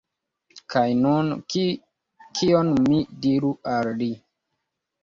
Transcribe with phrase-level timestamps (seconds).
[0.73, 1.29] Kaj nun,
[2.41, 4.13] kion mi diru al li?